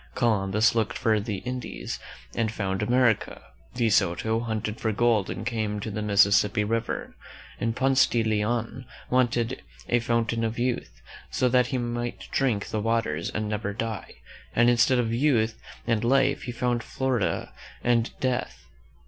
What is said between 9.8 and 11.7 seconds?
a fountain of youth, so that